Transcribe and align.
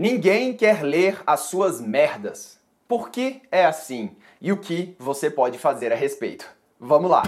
Ninguém 0.00 0.54
quer 0.54 0.82
ler 0.82 1.20
as 1.26 1.40
suas 1.40 1.78
merdas. 1.78 2.58
Por 2.88 3.10
que 3.10 3.42
é 3.52 3.66
assim? 3.66 4.16
E 4.40 4.50
o 4.50 4.56
que 4.56 4.96
você 4.98 5.28
pode 5.28 5.58
fazer 5.58 5.92
a 5.92 5.94
respeito? 5.94 6.46
Vamos 6.80 7.10
lá! 7.10 7.22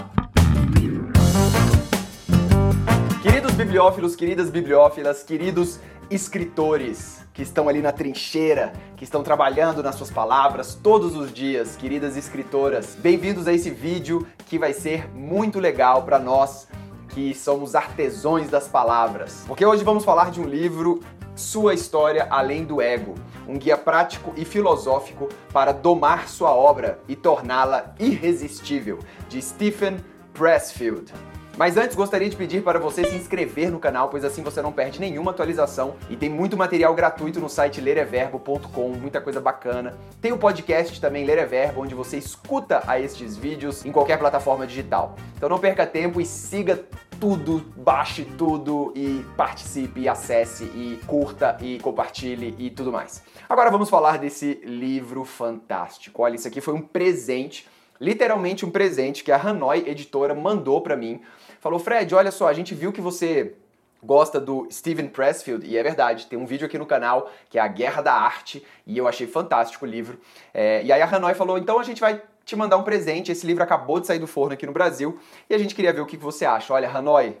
Queridos 3.21 3.51
bibliófilos, 3.51 4.15
queridas 4.15 4.49
bibliófilas, 4.49 5.21
queridos 5.21 5.79
escritores 6.09 7.23
que 7.31 7.43
estão 7.43 7.69
ali 7.69 7.79
na 7.79 7.91
trincheira, 7.91 8.73
que 8.97 9.03
estão 9.03 9.21
trabalhando 9.21 9.83
nas 9.83 9.93
suas 9.93 10.09
palavras 10.09 10.73
todos 10.73 11.15
os 11.15 11.31
dias, 11.31 11.75
queridas 11.75 12.17
escritoras, 12.17 12.95
bem-vindos 12.95 13.47
a 13.47 13.53
esse 13.53 13.69
vídeo 13.69 14.25
que 14.47 14.57
vai 14.57 14.73
ser 14.73 15.07
muito 15.15 15.59
legal 15.59 16.01
para 16.01 16.17
nós 16.17 16.67
que 17.09 17.35
somos 17.35 17.75
artesões 17.75 18.49
das 18.49 18.67
palavras. 18.67 19.43
Porque 19.45 19.63
hoje 19.63 19.83
vamos 19.83 20.03
falar 20.03 20.31
de 20.31 20.41
um 20.41 20.45
livro 20.45 21.01
sua 21.35 21.73
História 21.73 22.27
Além 22.29 22.63
do 22.63 22.81
Ego, 22.81 23.15
um 23.47 23.57
guia 23.57 23.77
prático 23.77 24.33
e 24.37 24.45
filosófico 24.45 25.29
para 25.51 25.71
domar 25.71 26.29
sua 26.29 26.51
obra 26.51 26.99
e 27.07 27.15
torná-la 27.15 27.93
irresistível, 27.99 28.99
de 29.27 29.41
Stephen 29.41 29.97
Pressfield. 30.33 31.13
Mas 31.55 31.77
antes 31.77 31.95
gostaria 31.95 32.27
de 32.27 32.35
pedir 32.35 32.63
para 32.63 32.79
você 32.79 33.05
se 33.05 33.15
inscrever 33.15 33.69
no 33.69 33.77
canal, 33.77 34.09
pois 34.09 34.25
assim 34.25 34.41
você 34.41 34.59
não 34.59 34.71
perde 34.71 34.99
nenhuma 34.99 35.29
atualização 35.29 35.95
e 36.09 36.15
tem 36.15 36.27
muito 36.27 36.57
material 36.57 36.95
gratuito 36.95 37.39
no 37.39 37.47
site 37.47 37.79
lereverbo.com, 37.79 38.89
muita 38.89 39.21
coisa 39.21 39.39
bacana. 39.39 39.95
Tem 40.19 40.31
o 40.31 40.37
podcast 40.37 40.99
também 40.99 41.25
Lereverbo, 41.25 41.81
onde 41.81 41.93
você 41.93 42.17
escuta 42.17 42.81
a 42.87 42.99
estes 42.99 43.37
vídeos 43.37 43.85
em 43.85 43.91
qualquer 43.91 44.17
plataforma 44.17 44.65
digital. 44.65 45.15
Então 45.37 45.47
não 45.47 45.59
perca 45.59 45.85
tempo 45.85 46.19
e 46.19 46.25
siga 46.25 46.83
tudo, 47.23 47.63
baixe 47.77 48.25
tudo 48.25 48.91
e 48.93 49.25
participe, 49.37 50.01
e 50.01 50.09
acesse 50.09 50.65
e 50.65 50.99
curta 51.07 51.57
e 51.61 51.79
compartilhe 51.79 52.53
e 52.59 52.69
tudo 52.69 52.91
mais. 52.91 53.23
Agora 53.47 53.71
vamos 53.71 53.89
falar 53.89 54.17
desse 54.17 54.55
livro 54.65 55.23
fantástico. 55.23 56.21
Olha, 56.21 56.35
isso 56.35 56.49
aqui 56.49 56.59
foi 56.59 56.73
um 56.73 56.81
presente, 56.81 57.65
literalmente 57.97 58.65
um 58.65 58.69
presente 58.69 59.23
que 59.23 59.31
a 59.31 59.41
Hanoi 59.41 59.85
Editora 59.87 60.35
mandou 60.35 60.81
para 60.81 60.97
mim 60.97 61.21
falou: 61.61 61.79
Fred, 61.79 62.13
olha 62.13 62.29
só, 62.29 62.49
a 62.49 62.53
gente 62.53 62.75
viu 62.75 62.91
que 62.91 62.99
você 62.99 63.55
gosta 64.03 64.37
do 64.37 64.67
Steven 64.69 65.07
Pressfield, 65.07 65.65
e 65.65 65.77
é 65.77 65.81
verdade, 65.81 66.27
tem 66.27 66.37
um 66.37 66.45
vídeo 66.45 66.65
aqui 66.65 66.77
no 66.77 66.85
canal 66.85 67.31
que 67.49 67.57
é 67.57 67.61
A 67.61 67.69
Guerra 67.69 68.01
da 68.01 68.13
Arte, 68.13 68.61
e 68.85 68.97
eu 68.97 69.07
achei 69.07 69.27
fantástico 69.27 69.85
o 69.85 69.87
livro. 69.87 70.19
É, 70.53 70.83
e 70.83 70.91
aí 70.91 71.01
a 71.01 71.05
Hanoi 71.09 71.35
falou: 71.35 71.57
então 71.57 71.79
a 71.79 71.83
gente 71.83 72.01
vai 72.01 72.21
te 72.45 72.55
mandar 72.55 72.77
um 72.77 72.83
presente. 72.83 73.31
Esse 73.31 73.45
livro 73.45 73.63
acabou 73.63 73.99
de 73.99 74.07
sair 74.07 74.19
do 74.19 74.27
forno 74.27 74.53
aqui 74.53 74.65
no 74.65 74.73
Brasil 74.73 75.19
e 75.49 75.53
a 75.53 75.57
gente 75.57 75.75
queria 75.75 75.93
ver 75.93 76.01
o 76.01 76.05
que 76.05 76.17
você 76.17 76.45
acha. 76.45 76.73
Olha, 76.73 76.89
Hanoi, 76.89 77.37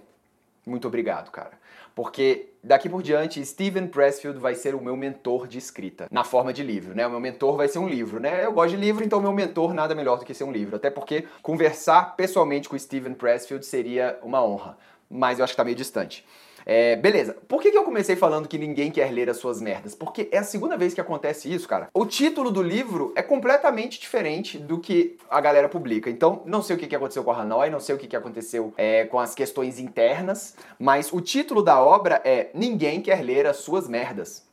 muito 0.65 0.87
obrigado, 0.87 1.29
cara. 1.29 1.61
Porque 1.95 2.49
daqui 2.63 2.89
por 2.89 3.03
diante, 3.03 3.43
Steven 3.45 3.87
Pressfield 3.87 4.39
vai 4.39 4.55
ser 4.55 4.73
o 4.73 4.81
meu 4.81 4.97
mentor 4.97 5.47
de 5.47 5.59
escrita, 5.59 6.07
na 6.09 6.23
forma 6.23 6.51
de 6.51 6.63
livro, 6.63 6.95
né? 6.95 7.05
O 7.05 7.09
meu 7.09 7.19
mentor 7.19 7.55
vai 7.55 7.67
ser 7.67 7.77
um 7.77 7.87
livro, 7.87 8.19
né? 8.19 8.43
Eu 8.43 8.51
gosto 8.51 8.71
de 8.71 8.77
livro, 8.77 9.03
então 9.03 9.21
meu 9.21 9.31
mentor 9.31 9.73
nada 9.75 9.93
melhor 9.93 10.17
do 10.17 10.25
que 10.25 10.33
ser 10.33 10.43
um 10.43 10.51
livro. 10.51 10.75
Até 10.75 10.89
porque 10.89 11.27
conversar 11.43 12.15
pessoalmente 12.15 12.67
com 12.67 12.77
Steven 12.79 13.13
Pressfield 13.13 13.63
seria 13.63 14.17
uma 14.23 14.43
honra, 14.43 14.75
mas 15.07 15.37
eu 15.37 15.43
acho 15.43 15.53
que 15.53 15.57
tá 15.57 15.63
meio 15.63 15.77
distante. 15.77 16.25
É, 16.65 16.95
beleza. 16.95 17.35
Por 17.47 17.61
que, 17.61 17.71
que 17.71 17.77
eu 17.77 17.83
comecei 17.83 18.15
falando 18.15 18.47
que 18.47 18.57
ninguém 18.57 18.91
quer 18.91 19.11
ler 19.11 19.29
as 19.29 19.37
suas 19.37 19.61
merdas? 19.61 19.93
Porque 19.95 20.29
é 20.31 20.37
a 20.37 20.43
segunda 20.43 20.77
vez 20.77 20.93
que 20.93 21.01
acontece 21.01 21.53
isso, 21.53 21.67
cara. 21.67 21.89
O 21.93 22.05
título 22.05 22.51
do 22.51 22.61
livro 22.61 23.11
é 23.15 23.21
completamente 23.21 23.99
diferente 23.99 24.57
do 24.57 24.79
que 24.79 25.17
a 25.29 25.41
galera 25.41 25.67
publica. 25.67 26.09
Então, 26.09 26.41
não 26.45 26.61
sei 26.61 26.75
o 26.75 26.79
que, 26.79 26.87
que 26.87 26.95
aconteceu 26.95 27.23
com 27.23 27.31
a 27.31 27.41
Hanoi, 27.41 27.69
não 27.69 27.79
sei 27.79 27.95
o 27.95 27.97
que, 27.97 28.07
que 28.07 28.15
aconteceu 28.15 28.73
é, 28.77 29.05
com 29.05 29.19
as 29.19 29.35
questões 29.35 29.79
internas, 29.79 30.55
mas 30.79 31.11
o 31.11 31.21
título 31.21 31.61
da 31.61 31.79
obra 31.79 32.21
é 32.23 32.49
Ninguém 32.53 33.01
quer 33.01 33.23
ler 33.23 33.45
as 33.47 33.57
suas 33.57 33.87
merdas. 33.87 34.43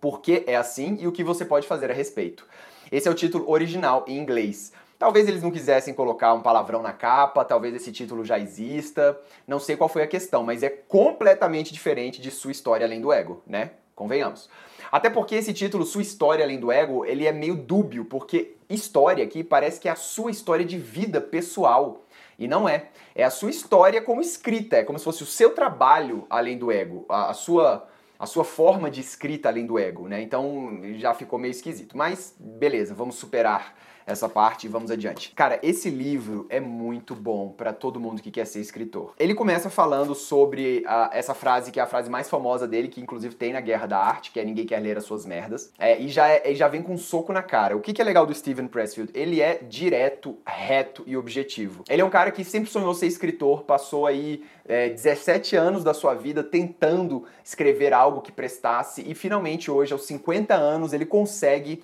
Por 0.00 0.20
que 0.20 0.44
é 0.46 0.54
assim 0.54 0.96
e 1.00 1.06
o 1.06 1.12
que 1.12 1.24
você 1.24 1.44
pode 1.44 1.66
fazer 1.66 1.90
a 1.90 1.94
respeito. 1.94 2.46
Esse 2.90 3.08
é 3.08 3.10
o 3.10 3.14
título 3.14 3.50
original 3.50 4.04
em 4.06 4.16
inglês. 4.16 4.72
Talvez 4.98 5.28
eles 5.28 5.42
não 5.42 5.50
quisessem 5.52 5.94
colocar 5.94 6.34
um 6.34 6.40
palavrão 6.40 6.82
na 6.82 6.92
capa, 6.92 7.44
talvez 7.44 7.72
esse 7.72 7.92
título 7.92 8.24
já 8.24 8.36
exista, 8.36 9.18
não 9.46 9.60
sei 9.60 9.76
qual 9.76 9.88
foi 9.88 10.02
a 10.02 10.08
questão, 10.08 10.42
mas 10.42 10.64
é 10.64 10.68
completamente 10.68 11.72
diferente 11.72 12.20
de 12.20 12.32
Sua 12.32 12.50
História 12.50 12.84
Além 12.84 13.00
do 13.00 13.12
Ego, 13.12 13.40
né? 13.46 13.70
Convenhamos. 13.94 14.50
Até 14.90 15.08
porque 15.08 15.36
esse 15.36 15.52
título, 15.52 15.84
Sua 15.84 16.02
História 16.02 16.44
Além 16.44 16.58
do 16.58 16.72
Ego, 16.72 17.04
ele 17.04 17.26
é 17.26 17.32
meio 17.32 17.54
dúbio, 17.54 18.04
porque 18.06 18.56
história 18.68 19.22
aqui 19.22 19.44
parece 19.44 19.78
que 19.78 19.88
é 19.88 19.92
a 19.92 19.96
sua 19.96 20.32
história 20.32 20.64
de 20.64 20.76
vida 20.76 21.20
pessoal. 21.20 22.04
E 22.36 22.48
não 22.48 22.68
é. 22.68 22.88
É 23.14 23.22
a 23.22 23.30
sua 23.30 23.50
história 23.50 24.02
como 24.02 24.20
escrita, 24.20 24.76
é 24.76 24.84
como 24.84 24.98
se 24.98 25.04
fosse 25.04 25.22
o 25.22 25.26
seu 25.26 25.50
trabalho 25.50 26.26
além 26.28 26.58
do 26.58 26.72
ego, 26.72 27.04
a, 27.08 27.30
a 27.30 27.34
sua 27.34 27.86
a 28.18 28.26
sua 28.26 28.42
forma 28.42 28.90
de 28.90 29.00
escrita 29.00 29.48
além 29.48 29.64
do 29.64 29.78
ego, 29.78 30.08
né? 30.08 30.20
Então 30.20 30.80
já 30.94 31.14
ficou 31.14 31.38
meio 31.38 31.52
esquisito. 31.52 31.96
Mas 31.96 32.34
beleza, 32.36 32.92
vamos 32.92 33.14
superar 33.14 33.76
essa 34.08 34.28
parte 34.28 34.64
e 34.64 34.68
vamos 34.68 34.90
adiante. 34.90 35.32
Cara, 35.36 35.58
esse 35.62 35.90
livro 35.90 36.46
é 36.48 36.58
muito 36.58 37.14
bom 37.14 37.50
para 37.50 37.72
todo 37.72 38.00
mundo 38.00 38.22
que 38.22 38.30
quer 38.30 38.46
ser 38.46 38.60
escritor. 38.60 39.12
Ele 39.18 39.34
começa 39.34 39.68
falando 39.68 40.14
sobre 40.14 40.78
uh, 40.86 41.10
essa 41.12 41.34
frase 41.34 41.70
que 41.70 41.78
é 41.78 41.82
a 41.82 41.86
frase 41.86 42.10
mais 42.10 42.28
famosa 42.28 42.66
dele, 42.66 42.88
que 42.88 43.00
inclusive 43.00 43.34
tem 43.34 43.52
na 43.52 43.60
Guerra 43.60 43.86
da 43.86 43.98
Arte, 43.98 44.32
que 44.32 44.40
é 44.40 44.44
ninguém 44.44 44.66
quer 44.66 44.80
ler 44.80 44.96
as 44.96 45.04
suas 45.04 45.26
merdas. 45.26 45.72
É, 45.78 46.00
e 46.00 46.08
já, 46.08 46.28
é, 46.28 46.54
já 46.54 46.68
vem 46.68 46.82
com 46.82 46.94
um 46.94 46.98
soco 46.98 47.32
na 47.32 47.42
cara. 47.42 47.76
O 47.76 47.80
que, 47.80 47.92
que 47.92 48.00
é 48.00 48.04
legal 48.04 48.24
do 48.24 48.34
Steven 48.34 48.66
Pressfield? 48.66 49.12
Ele 49.14 49.40
é 49.40 49.56
direto, 49.56 50.38
reto 50.46 51.02
e 51.06 51.16
objetivo. 51.16 51.84
Ele 51.88 52.00
é 52.00 52.04
um 52.04 52.10
cara 52.10 52.30
que 52.30 52.42
sempre 52.44 52.70
sonhou 52.70 52.94
ser 52.94 53.06
escritor, 53.06 53.64
passou 53.64 54.06
aí 54.06 54.42
é, 54.66 54.88
17 54.88 55.54
anos 55.54 55.84
da 55.84 55.92
sua 55.92 56.14
vida 56.14 56.42
tentando 56.42 57.24
escrever 57.44 57.92
algo 57.92 58.20
que 58.20 58.32
prestasse 58.32 59.04
e 59.06 59.14
finalmente 59.14 59.70
hoje, 59.70 59.92
aos 59.92 60.06
50 60.06 60.54
anos, 60.54 60.92
ele 60.92 61.04
consegue 61.04 61.82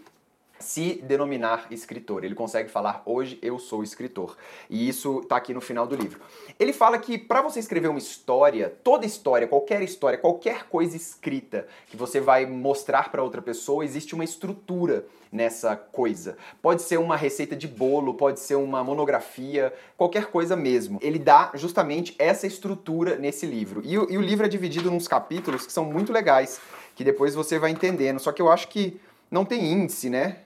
se 0.59 0.95
denominar 1.03 1.67
escritor. 1.71 2.25
Ele 2.25 2.35
consegue 2.35 2.71
falar 2.71 3.03
hoje 3.05 3.39
eu 3.43 3.59
sou 3.59 3.83
escritor. 3.83 4.37
E 4.71 4.89
isso 4.89 5.21
está 5.21 5.37
aqui 5.37 5.53
no 5.53 5.61
final 5.61 5.87
do 5.87 5.97
livro. 5.97 6.21
Ele 6.59 6.73
fala 6.73 6.99
que 6.99 7.19
para 7.19 7.43
você 7.43 7.59
escrever 7.59 7.89
uma 7.89 7.99
história, 7.99 8.73
toda 8.83 9.05
história, 9.05 9.47
qualquer 9.47 9.83
história, 9.83 10.19
qualquer 10.19 10.65
coisa 10.65 10.97
escrita 10.97 11.67
que 11.87 11.97
você 11.97 12.21
vai 12.21 12.47
mostrar 12.47 13.11
para 13.11 13.23
outra 13.23 13.43
pessoa, 13.43 13.85
existe 13.85 14.15
uma 14.15 14.25
estrutura 14.25 15.07
nessa 15.35 15.75
coisa. 15.75 16.37
Pode 16.63 16.83
ser 16.83 16.97
uma 16.97 17.17
receita 17.17 17.57
de 17.57 17.67
bolo, 17.67 18.15
pode 18.15 18.39
ser 18.39 18.55
uma 18.55 18.85
monografia, 18.85 19.75
qualquer 19.97 20.27
coisa 20.27 20.55
mesmo. 20.55 20.99
Ele 21.03 21.19
dá 21.19 21.51
justamente 21.55 22.15
essa 22.19 22.47
estrutura 22.47 23.17
nesse 23.17 23.45
livro. 23.45 23.83
E 23.85 23.99
o, 23.99 24.11
e 24.11 24.17
o 24.17 24.21
livro 24.21 24.47
é 24.47 24.49
dividido 24.49 24.91
nos 24.91 25.09
capítulos 25.09 25.67
que 25.67 25.73
são 25.73 25.85
muito 25.85 26.13
legais, 26.13 26.61
que 26.95 27.03
depois 27.03 27.35
você 27.35 27.59
vai 27.59 27.73
entendendo. 27.73 28.21
Só 28.21 28.31
que 28.31 28.41
eu 28.41 28.49
acho 28.49 28.69
que 28.69 29.01
não 29.31 29.45
tem 29.45 29.73
índice, 29.73 30.09
né? 30.11 30.39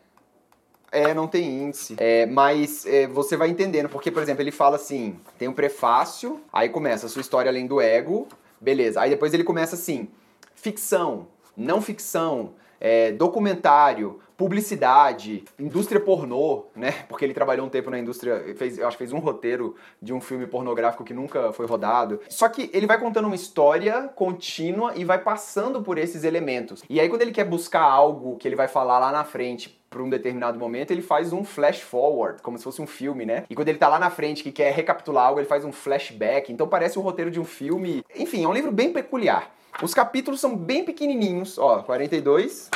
É, 0.90 1.12
não 1.12 1.26
tem 1.26 1.64
índice. 1.64 1.96
É, 1.98 2.24
mas 2.26 2.86
é, 2.86 3.06
você 3.06 3.36
vai 3.36 3.48
entendendo, 3.48 3.88
porque, 3.88 4.10
por 4.10 4.22
exemplo, 4.22 4.42
ele 4.42 4.50
fala 4.50 4.76
assim: 4.76 5.18
tem 5.38 5.48
um 5.48 5.52
prefácio, 5.52 6.40
aí 6.52 6.68
começa 6.68 7.06
a 7.06 7.08
sua 7.08 7.20
história 7.20 7.50
além 7.50 7.66
do 7.66 7.80
ego, 7.80 8.26
beleza. 8.60 9.00
Aí 9.00 9.10
depois 9.10 9.34
ele 9.34 9.44
começa 9.44 9.74
assim: 9.74 10.08
ficção, 10.54 11.28
não 11.56 11.82
ficção, 11.82 12.54
é, 12.80 13.12
documentário, 13.12 14.20
publicidade, 14.36 15.44
indústria 15.58 16.00
pornô, 16.00 16.66
né? 16.74 16.92
Porque 17.08 17.24
ele 17.24 17.34
trabalhou 17.34 17.66
um 17.66 17.68
tempo 17.68 17.90
na 17.90 17.98
indústria, 17.98 18.54
fez, 18.56 18.78
acho 18.78 18.96
que 18.96 18.98
fez 18.98 19.12
um 19.12 19.18
roteiro 19.18 19.74
de 20.00 20.12
um 20.12 20.20
filme 20.20 20.46
pornográfico 20.46 21.04
que 21.04 21.12
nunca 21.12 21.52
foi 21.52 21.66
rodado. 21.66 22.20
Só 22.28 22.48
que 22.48 22.70
ele 22.72 22.86
vai 22.86 22.98
contando 23.00 23.26
uma 23.26 23.34
história 23.34 24.08
contínua 24.14 24.92
e 24.94 25.04
vai 25.04 25.18
passando 25.18 25.82
por 25.82 25.98
esses 25.98 26.22
elementos. 26.22 26.84
E 26.88 27.00
aí 27.00 27.08
quando 27.08 27.22
ele 27.22 27.32
quer 27.32 27.44
buscar 27.44 27.82
algo 27.82 28.36
que 28.36 28.46
ele 28.46 28.56
vai 28.56 28.68
falar 28.68 28.98
lá 28.98 29.10
na 29.10 29.24
frente 29.24 29.77
para 29.98 30.04
um 30.04 30.08
determinado 30.08 30.56
momento, 30.56 30.92
ele 30.92 31.02
faz 31.02 31.32
um 31.32 31.42
flash 31.42 31.80
forward, 31.80 32.40
como 32.40 32.56
se 32.56 32.62
fosse 32.62 32.80
um 32.80 32.86
filme, 32.86 33.26
né? 33.26 33.44
E 33.50 33.54
quando 33.56 33.68
ele 33.68 33.78
tá 33.78 33.88
lá 33.88 33.98
na 33.98 34.10
frente 34.10 34.44
que 34.44 34.52
quer 34.52 34.72
recapitular 34.72 35.26
algo, 35.26 35.40
ele 35.40 35.48
faz 35.48 35.64
um 35.64 35.72
flashback. 35.72 36.52
Então 36.52 36.68
parece 36.68 36.98
o 36.98 37.02
roteiro 37.02 37.32
de 37.32 37.40
um 37.40 37.44
filme. 37.44 38.04
Enfim, 38.14 38.44
é 38.44 38.48
um 38.48 38.52
livro 38.52 38.70
bem 38.70 38.92
peculiar. 38.92 39.50
Os 39.82 39.92
capítulos 39.92 40.40
são 40.40 40.56
bem 40.56 40.84
pequenininhos, 40.84 41.58
ó, 41.58 41.82
42, 41.82 42.70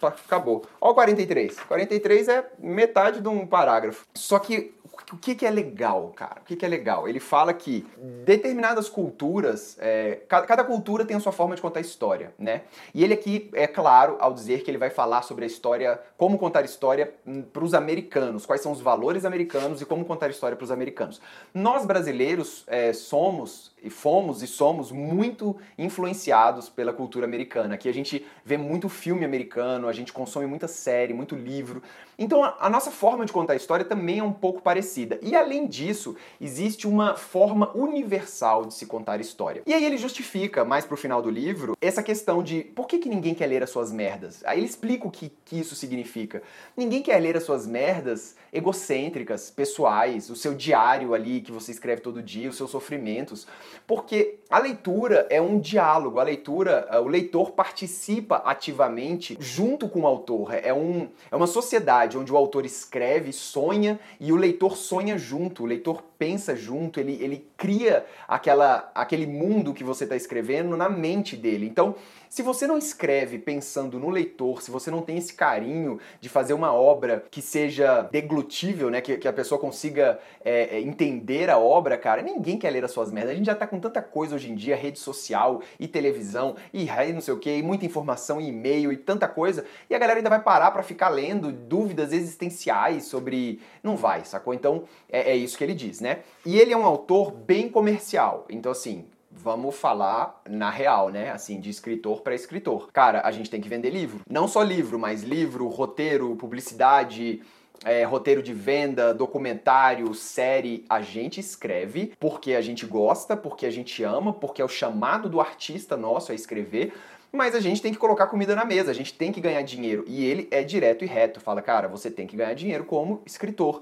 acabou. 0.00 0.64
Ó 0.80 0.90
o 0.90 0.94
43. 0.94 1.60
43 1.60 2.28
é 2.28 2.50
metade 2.58 3.20
de 3.20 3.28
um 3.28 3.46
parágrafo. 3.46 4.06
Só 4.14 4.38
que 4.38 4.74
o 5.12 5.16
que, 5.16 5.34
que 5.34 5.46
é 5.46 5.50
legal, 5.50 6.12
cara? 6.14 6.40
O 6.40 6.44
que, 6.44 6.56
que 6.56 6.64
é 6.64 6.68
legal? 6.68 7.08
Ele 7.08 7.20
fala 7.20 7.52
que 7.52 7.86
determinadas 8.24 8.88
culturas, 8.88 9.76
é, 9.80 10.20
cada, 10.28 10.46
cada, 10.46 10.64
cultura 10.64 11.04
tem 11.04 11.16
a 11.16 11.20
sua 11.20 11.32
forma 11.32 11.54
de 11.54 11.62
contar 11.62 11.80
história, 11.80 12.32
né? 12.38 12.62
E 12.94 13.02
ele 13.02 13.14
aqui, 13.14 13.50
é 13.54 13.66
claro, 13.66 14.16
ao 14.20 14.32
dizer 14.32 14.62
que 14.62 14.70
ele 14.70 14.78
vai 14.78 14.90
falar 14.90 15.22
sobre 15.22 15.44
a 15.44 15.46
história, 15.46 16.00
como 16.16 16.38
contar 16.38 16.64
história 16.64 17.12
hum, 17.26 17.42
para 17.42 17.64
os 17.64 17.74
americanos, 17.74 18.46
quais 18.46 18.60
são 18.60 18.72
os 18.72 18.80
valores 18.80 19.24
americanos 19.24 19.80
e 19.80 19.84
como 19.84 20.04
contar 20.04 20.30
história 20.30 20.56
para 20.56 20.64
os 20.64 20.70
americanos. 20.70 21.20
Nós 21.52 21.84
brasileiros 21.84 22.64
é, 22.66 22.92
somos 22.92 23.71
e 23.82 23.90
fomos 23.90 24.42
e 24.42 24.46
somos 24.46 24.92
muito 24.92 25.56
influenciados 25.76 26.68
pela 26.68 26.92
cultura 26.92 27.26
americana. 27.26 27.74
Aqui 27.74 27.88
a 27.88 27.94
gente 27.94 28.24
vê 28.44 28.56
muito 28.56 28.88
filme 28.88 29.24
americano, 29.24 29.88
a 29.88 29.92
gente 29.92 30.12
consome 30.12 30.46
muita 30.46 30.68
série, 30.68 31.12
muito 31.12 31.34
livro. 31.34 31.82
Então 32.18 32.44
a, 32.44 32.70
nossa 32.70 32.90
forma 32.90 33.26
de 33.26 33.32
contar 33.32 33.54
a 33.54 33.56
história 33.56 33.84
também 33.84 34.20
é 34.20 34.22
um 34.22 34.32
pouco 34.32 34.62
parecida. 34.62 35.18
E 35.22 35.34
além 35.34 35.66
disso, 35.66 36.16
existe 36.40 36.86
uma 36.86 37.16
forma 37.16 37.70
universal 37.74 38.64
de 38.64 38.74
se 38.74 38.86
contar 38.86 39.20
história. 39.20 39.62
E 39.66 39.74
aí 39.74 39.84
ele 39.84 39.96
justifica, 39.96 40.64
mais 40.64 40.84
pro 40.84 40.96
final 40.96 41.20
do 41.20 41.30
livro, 41.30 41.76
essa 41.80 42.02
questão 42.02 42.42
de 42.42 42.62
por 42.62 42.86
que, 42.86 42.98
que 42.98 43.08
ninguém 43.08 43.34
quer 43.34 43.46
ler 43.46 43.62
as 43.62 43.70
suas 43.70 43.90
merdas. 43.90 44.42
Aí 44.44 44.58
ele 44.58 44.66
explica 44.66 45.06
o 45.06 45.10
que, 45.10 45.32
que 45.44 45.58
isso 45.58 45.74
significa. 45.74 46.42
Ninguém 46.76 47.02
quer 47.02 47.18
ler 47.18 47.36
as 47.36 47.42
suas 47.42 47.66
merdas 47.66 48.36
egocêntricas, 48.52 49.50
pessoais, 49.50 50.28
o 50.30 50.36
seu 50.36 50.54
diário 50.54 51.14
ali 51.14 51.40
que 51.40 51.50
você 51.50 51.72
escreve 51.72 52.02
todo 52.02 52.22
dia, 52.22 52.50
os 52.50 52.56
seus 52.56 52.70
sofrimentos, 52.70 53.46
porque 53.86 54.38
a 54.50 54.58
leitura 54.58 55.26
é 55.30 55.40
um 55.40 55.58
diálogo, 55.58 56.20
a 56.20 56.22
leitura, 56.22 56.88
o 57.02 57.08
leitor 57.08 57.52
participa 57.52 58.36
ativamente 58.44 59.36
junto 59.40 59.88
com 59.88 60.00
o 60.02 60.06
autor, 60.06 60.54
é, 60.54 60.72
um, 60.72 61.08
é 61.30 61.36
uma 61.36 61.46
sociedade 61.46 62.18
onde 62.18 62.32
o 62.32 62.36
autor 62.36 62.64
escreve, 62.64 63.32
sonha 63.32 63.98
e 64.20 64.32
o 64.32 64.36
leitor 64.36 64.76
sonha 64.76 65.16
junto, 65.16 65.62
o 65.62 65.66
leitor 65.66 66.02
pensa 66.22 66.54
junto, 66.54 67.00
ele, 67.00 67.18
ele 67.20 67.44
cria 67.56 68.06
aquela, 68.28 68.92
aquele 68.94 69.26
mundo 69.26 69.74
que 69.74 69.82
você 69.82 70.04
está 70.04 70.14
escrevendo 70.14 70.76
na 70.76 70.88
mente 70.88 71.36
dele. 71.36 71.66
Então, 71.66 71.96
se 72.28 72.42
você 72.42 72.64
não 72.64 72.78
escreve 72.78 73.40
pensando 73.40 73.98
no 73.98 74.08
leitor, 74.08 74.62
se 74.62 74.70
você 74.70 74.88
não 74.88 75.02
tem 75.02 75.18
esse 75.18 75.34
carinho 75.34 75.98
de 76.20 76.28
fazer 76.28 76.54
uma 76.54 76.72
obra 76.72 77.24
que 77.28 77.42
seja 77.42 78.08
deglutível, 78.12 78.88
né, 78.88 79.00
que, 79.00 79.18
que 79.18 79.26
a 79.26 79.32
pessoa 79.32 79.60
consiga 79.60 80.20
é, 80.44 80.76
é 80.76 80.80
entender 80.80 81.50
a 81.50 81.58
obra, 81.58 81.98
cara, 81.98 82.22
ninguém 82.22 82.56
quer 82.56 82.70
ler 82.70 82.84
as 82.84 82.92
suas 82.92 83.10
merdas. 83.10 83.32
A 83.32 83.36
gente 83.36 83.46
já 83.46 83.54
tá 83.56 83.66
com 83.66 83.80
tanta 83.80 84.00
coisa 84.00 84.36
hoje 84.36 84.48
em 84.50 84.54
dia, 84.54 84.76
rede 84.76 85.00
social 85.00 85.60
e 85.78 85.88
televisão 85.88 86.54
e 86.72 86.86
não 87.12 87.20
sei 87.20 87.34
o 87.34 87.38
que, 87.38 87.60
muita 87.62 87.84
informação 87.84 88.40
e 88.40 88.48
e-mail 88.48 88.92
e 88.92 88.96
tanta 88.96 89.26
coisa, 89.26 89.64
e 89.90 89.94
a 89.94 89.98
galera 89.98 90.20
ainda 90.20 90.30
vai 90.30 90.40
parar 90.40 90.70
para 90.70 90.84
ficar 90.84 91.08
lendo 91.08 91.50
dúvidas 91.50 92.12
existenciais 92.12 93.04
sobre. 93.04 93.60
Não 93.82 93.96
vai, 93.96 94.24
sacou? 94.24 94.54
Então 94.54 94.84
é, 95.10 95.32
é 95.32 95.36
isso 95.36 95.58
que 95.58 95.64
ele 95.64 95.74
diz, 95.74 96.00
né? 96.12 96.22
E 96.44 96.58
ele 96.58 96.72
é 96.72 96.76
um 96.76 96.84
autor 96.84 97.32
bem 97.32 97.68
comercial. 97.68 98.46
Então, 98.50 98.72
assim, 98.72 99.06
vamos 99.30 99.74
falar 99.74 100.42
na 100.48 100.70
real, 100.70 101.08
né? 101.08 101.30
Assim, 101.30 101.58
de 101.60 101.70
escritor 101.70 102.20
para 102.20 102.34
escritor. 102.34 102.90
Cara, 102.92 103.22
a 103.24 103.30
gente 103.30 103.50
tem 103.50 103.60
que 103.60 103.68
vender 103.68 103.90
livro. 103.90 104.20
Não 104.28 104.46
só 104.46 104.62
livro, 104.62 104.98
mas 104.98 105.22
livro, 105.22 105.66
roteiro, 105.68 106.36
publicidade. 106.36 107.42
É, 107.84 108.04
roteiro 108.04 108.40
de 108.44 108.54
venda, 108.54 109.12
documentário, 109.12 110.14
série, 110.14 110.84
a 110.88 111.02
gente 111.02 111.40
escreve 111.40 112.12
porque 112.20 112.54
a 112.54 112.60
gente 112.60 112.86
gosta, 112.86 113.36
porque 113.36 113.66
a 113.66 113.72
gente 113.72 114.04
ama, 114.04 114.32
porque 114.32 114.62
é 114.62 114.64
o 114.64 114.68
chamado 114.68 115.28
do 115.28 115.40
artista 115.40 115.96
nosso 115.96 116.30
a 116.30 116.34
escrever, 116.34 116.92
mas 117.32 117.56
a 117.56 117.60
gente 117.60 117.82
tem 117.82 117.90
que 117.92 117.98
colocar 117.98 118.28
comida 118.28 118.54
na 118.54 118.64
mesa, 118.64 118.92
a 118.92 118.94
gente 118.94 119.12
tem 119.12 119.32
que 119.32 119.40
ganhar 119.40 119.62
dinheiro. 119.62 120.04
E 120.06 120.24
ele 120.24 120.46
é 120.52 120.62
direto 120.62 121.02
e 121.02 121.08
reto, 121.08 121.40
fala, 121.40 121.60
cara, 121.60 121.88
você 121.88 122.08
tem 122.08 122.24
que 122.24 122.36
ganhar 122.36 122.54
dinheiro 122.54 122.84
como 122.84 123.20
escritor. 123.26 123.80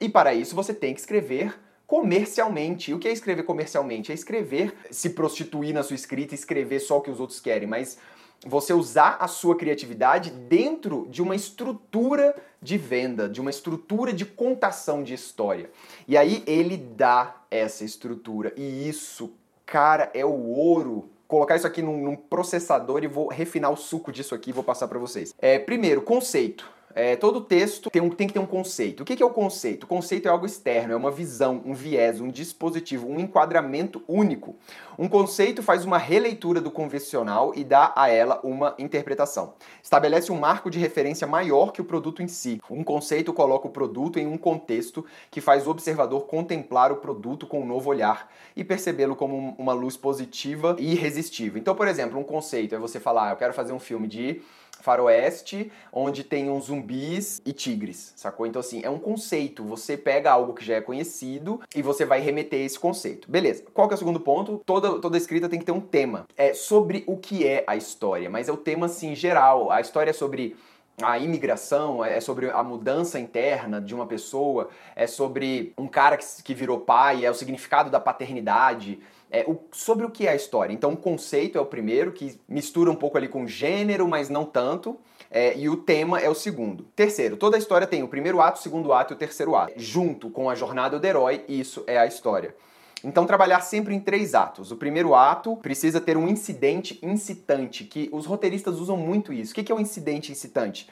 E 0.00 0.08
para 0.08 0.32
isso 0.32 0.56
você 0.56 0.72
tem 0.72 0.94
que 0.94 1.00
escrever 1.00 1.54
comercialmente. 1.92 2.90
E 2.90 2.94
o 2.94 2.98
que 2.98 3.06
é 3.06 3.12
escrever 3.12 3.42
comercialmente? 3.42 4.10
É 4.10 4.14
escrever, 4.14 4.72
se 4.90 5.10
prostituir 5.10 5.74
na 5.74 5.82
sua 5.82 5.94
escrita, 5.94 6.34
escrever 6.34 6.80
só 6.80 6.96
o 6.96 7.00
que 7.02 7.10
os 7.10 7.20
outros 7.20 7.38
querem, 7.38 7.68
mas 7.68 7.98
você 8.46 8.72
usar 8.72 9.18
a 9.20 9.28
sua 9.28 9.58
criatividade 9.58 10.30
dentro 10.30 11.06
de 11.10 11.20
uma 11.20 11.36
estrutura 11.36 12.34
de 12.62 12.78
venda, 12.78 13.28
de 13.28 13.42
uma 13.42 13.50
estrutura 13.50 14.10
de 14.10 14.24
contação 14.24 15.02
de 15.02 15.12
história. 15.12 15.70
E 16.08 16.16
aí 16.16 16.42
ele 16.46 16.78
dá 16.78 17.36
essa 17.50 17.84
estrutura. 17.84 18.54
E 18.56 18.88
isso, 18.88 19.30
cara, 19.66 20.10
é 20.14 20.24
o 20.24 20.48
ouro 20.48 21.10
colocar 21.28 21.56
isso 21.56 21.66
aqui 21.66 21.82
num, 21.82 22.02
num, 22.02 22.16
processador 22.16 23.04
e 23.04 23.06
vou 23.06 23.28
refinar 23.28 23.70
o 23.70 23.76
suco 23.76 24.10
disso 24.10 24.34
aqui 24.34 24.48
e 24.48 24.52
vou 24.54 24.64
passar 24.64 24.88
para 24.88 24.98
vocês. 24.98 25.34
É, 25.38 25.58
primeiro, 25.58 26.00
conceito. 26.00 26.66
É, 26.94 27.16
todo 27.16 27.40
texto 27.40 27.90
tem, 27.90 28.02
um, 28.02 28.10
tem, 28.10 28.26
que 28.26 28.34
ter 28.34 28.38
um 28.38 28.46
conceito. 28.46 29.02
O 29.02 29.04
que, 29.04 29.16
que 29.16 29.22
é 29.22 29.26
o 29.26 29.30
conceito? 29.30 29.84
O 29.84 29.86
conceito 29.86 30.26
é 30.26 30.30
algo 30.30 30.44
externo, 30.44 30.92
é 30.92 30.96
uma 30.96 31.10
visão, 31.10 31.62
um 31.64 31.72
viés, 31.72 32.20
um 32.20 32.28
dispositivo, 32.28 33.08
um 33.08 33.18
enquadramento 33.18 34.02
único. 34.06 34.56
Um 34.98 35.08
conceito 35.08 35.62
faz 35.62 35.84
uma 35.84 35.98
releitura 35.98 36.60
do 36.60 36.70
convencional 36.70 37.52
e 37.56 37.64
dá 37.64 37.92
a 37.96 38.10
ela 38.10 38.40
uma 38.42 38.74
interpretação. 38.78 39.54
Estabelece 39.82 40.30
um 40.30 40.38
marco 40.38 40.70
de 40.70 40.78
referência 40.78 41.26
maior 41.26 41.72
que 41.72 41.80
o 41.80 41.84
produto 41.84 42.22
em 42.22 42.28
si. 42.28 42.60
Um 42.70 42.84
conceito 42.84 43.32
coloca 43.32 43.66
o 43.66 43.70
produto 43.70 44.18
em 44.18 44.26
um 44.26 44.36
contexto 44.36 45.04
que 45.30 45.40
faz 45.40 45.66
o 45.66 45.70
observador 45.70 46.26
contemplar 46.26 46.92
o 46.92 46.96
produto 46.96 47.46
com 47.46 47.62
um 47.62 47.66
novo 47.66 47.88
olhar 47.88 48.30
e 48.54 48.62
percebê-lo 48.62 49.16
como 49.16 49.54
uma 49.58 49.72
luz 49.72 49.96
positiva 49.96 50.76
e 50.78 50.92
irresistível. 50.92 51.58
Então, 51.58 51.74
por 51.74 51.88
exemplo, 51.88 52.18
um 52.18 52.24
conceito 52.24 52.74
é 52.74 52.78
você 52.78 53.00
falar, 53.00 53.28
ah, 53.28 53.32
eu 53.32 53.36
quero 53.36 53.54
fazer 53.54 53.72
um 53.72 53.80
filme 53.80 54.06
de 54.06 54.42
faroeste, 54.82 55.70
onde 55.92 56.24
tem 56.24 56.50
uns 56.50 56.66
zumbis 56.66 57.40
e 57.46 57.52
tigres, 57.52 58.12
sacou? 58.16 58.46
Então, 58.46 58.60
assim, 58.60 58.80
é 58.82 58.90
um 58.90 58.98
conceito. 58.98 59.64
Você 59.64 59.96
pega 59.96 60.30
algo 60.30 60.52
que 60.52 60.64
já 60.64 60.74
é 60.74 60.80
conhecido 60.80 61.60
e 61.74 61.80
você 61.80 62.04
vai 62.04 62.20
remeter 62.20 62.60
esse 62.60 62.78
conceito. 62.78 63.30
Beleza. 63.30 63.64
Qual 63.72 63.88
que 63.88 63.94
é 63.94 63.96
o 63.96 63.98
segundo 63.98 64.20
ponto? 64.20 64.60
Toda, 64.66 64.98
toda 64.98 65.16
escrita 65.16 65.48
tem 65.48 65.58
que 65.58 65.64
ter 65.64 65.72
um 65.72 65.80
tema. 65.80 66.26
É 66.36 66.52
sobre 66.52 67.04
o 67.06 67.16
que 67.16 67.46
é 67.46 67.64
a 67.66 67.76
história, 67.76 68.28
mas 68.28 68.48
é 68.48 68.52
o 68.52 68.56
tema, 68.56 68.86
assim, 68.86 69.14
geral. 69.14 69.70
A 69.70 69.80
história 69.80 70.10
é 70.10 70.14
sobre 70.14 70.56
a 71.00 71.18
imigração, 71.18 72.04
é 72.04 72.20
sobre 72.20 72.50
a 72.50 72.62
mudança 72.62 73.18
interna 73.18 73.80
de 73.80 73.94
uma 73.94 74.06
pessoa, 74.06 74.68
é 74.94 75.06
sobre 75.06 75.72
um 75.78 75.88
cara 75.88 76.16
que, 76.16 76.24
que 76.42 76.54
virou 76.54 76.80
pai, 76.80 77.24
é 77.24 77.30
o 77.30 77.34
significado 77.34 77.90
da 77.90 77.98
paternidade, 77.98 79.00
é, 79.30 79.44
o, 79.48 79.58
sobre 79.72 80.04
o 80.04 80.10
que 80.10 80.26
é 80.26 80.30
a 80.30 80.34
história. 80.34 80.72
Então, 80.72 80.92
o 80.92 80.96
conceito 80.96 81.56
é 81.56 81.60
o 81.60 81.66
primeiro, 81.66 82.12
que 82.12 82.38
mistura 82.46 82.90
um 82.90 82.94
pouco 82.94 83.16
ali 83.16 83.26
com 83.26 83.46
gênero, 83.46 84.06
mas 84.06 84.28
não 84.28 84.44
tanto. 84.44 84.98
É, 85.30 85.56
e 85.56 85.66
o 85.66 85.76
tema 85.78 86.20
é 86.20 86.28
o 86.28 86.34
segundo. 86.34 86.84
Terceiro, 86.94 87.38
toda 87.38 87.56
a 87.56 87.58
história 87.58 87.86
tem 87.86 88.02
o 88.02 88.08
primeiro 88.08 88.42
ato, 88.42 88.60
o 88.60 88.62
segundo 88.62 88.92
ato 88.92 89.14
e 89.14 89.16
o 89.16 89.18
terceiro 89.18 89.56
ato. 89.56 89.72
Junto 89.76 90.28
com 90.28 90.50
a 90.50 90.54
jornada 90.54 90.98
do 90.98 91.06
herói, 91.06 91.42
isso 91.48 91.82
é 91.86 91.96
a 91.96 92.04
história. 92.04 92.54
Então, 93.04 93.26
trabalhar 93.26 93.60
sempre 93.60 93.94
em 93.94 94.00
três 94.00 94.34
atos. 94.34 94.70
O 94.70 94.76
primeiro 94.76 95.14
ato 95.14 95.56
precisa 95.56 96.00
ter 96.00 96.16
um 96.16 96.28
incidente 96.28 96.98
incitante, 97.02 97.84
que 97.84 98.08
os 98.12 98.26
roteiristas 98.26 98.78
usam 98.78 98.96
muito 98.96 99.32
isso. 99.32 99.52
O 99.52 99.54
que 99.54 99.72
é 99.72 99.74
um 99.74 99.80
incidente 99.80 100.30
incitante? 100.30 100.88